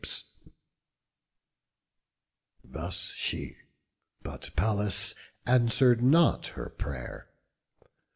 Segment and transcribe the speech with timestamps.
[2.63, 3.55] Thus she;
[4.23, 5.13] but Pallas
[5.45, 7.29] answer'd not her pray'r.